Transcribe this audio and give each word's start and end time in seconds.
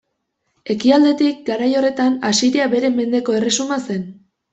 Ekialdetik, 0.75 1.43
garai 1.49 1.67
horretan, 1.81 2.15
Asiria 2.31 2.65
bere 2.75 2.91
mendeko 2.95 3.37
erresuma 3.41 3.79
zen. 3.89 4.09